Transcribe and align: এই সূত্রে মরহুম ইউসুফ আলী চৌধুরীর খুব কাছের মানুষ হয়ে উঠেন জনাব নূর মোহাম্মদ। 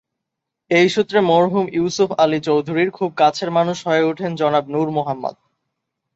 এই 0.71 0.87
সূত্রে 0.89 1.19
মরহুম 1.21 1.65
ইউসুফ 1.73 2.09
আলী 2.23 2.39
চৌধুরীর 2.47 2.89
খুব 2.91 3.09
কাছের 3.17 3.49
মানুষ 3.51 3.77
হয়ে 3.87 4.07
উঠেন 4.11 4.31
জনাব 4.35 4.65
নূর 4.67 4.87
মোহাম্মদ। 4.89 5.35